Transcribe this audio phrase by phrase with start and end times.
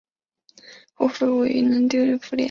[0.95, 2.39] 后恢复为云南提督府衙门。